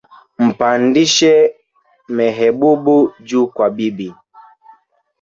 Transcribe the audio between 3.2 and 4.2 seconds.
juu kwa bibi